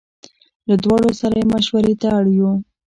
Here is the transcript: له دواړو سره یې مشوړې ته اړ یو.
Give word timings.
له 0.67 0.75
دواړو 0.83 1.09
سره 1.21 1.35
یې 1.39 1.45
مشوړې 1.53 1.93
ته 2.01 2.07
اړ 2.17 2.25
یو. 2.37 2.51